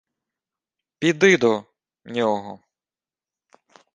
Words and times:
—Піди 0.99 1.37
до... 1.37 1.65
нього. 2.05 2.59